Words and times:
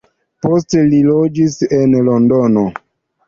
Poste 0.45 0.85
li 0.93 1.01
loĝis 1.09 1.59
en 1.79 1.93
Londono. 2.09 2.65